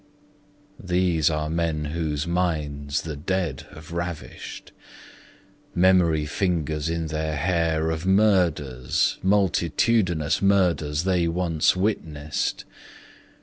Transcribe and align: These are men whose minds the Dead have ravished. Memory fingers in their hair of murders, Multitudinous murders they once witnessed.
These 0.83 1.29
are 1.29 1.47
men 1.47 1.85
whose 1.93 2.25
minds 2.25 3.03
the 3.03 3.15
Dead 3.15 3.67
have 3.75 3.91
ravished. 3.91 4.71
Memory 5.75 6.25
fingers 6.25 6.89
in 6.89 7.05
their 7.05 7.35
hair 7.35 7.91
of 7.91 8.03
murders, 8.03 9.19
Multitudinous 9.21 10.41
murders 10.41 11.03
they 11.03 11.27
once 11.27 11.75
witnessed. 11.75 12.65